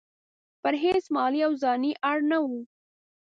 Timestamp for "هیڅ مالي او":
0.83-1.53